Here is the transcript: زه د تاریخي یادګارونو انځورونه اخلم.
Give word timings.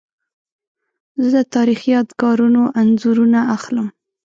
زه 1.29 1.39
د 1.45 1.47
تاریخي 1.55 1.89
یادګارونو 1.95 2.61
انځورونه 2.79 3.39
اخلم. 3.55 3.87